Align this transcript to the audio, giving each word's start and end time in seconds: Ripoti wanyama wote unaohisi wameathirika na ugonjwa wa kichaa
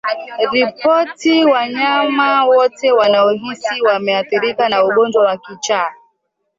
Ripoti 0.53 1.45
wanyama 1.45 2.45
wote 2.45 2.91
unaohisi 2.91 3.81
wameathirika 3.81 4.69
na 4.69 4.85
ugonjwa 4.85 5.23
wa 5.25 5.37
kichaa 5.37 5.91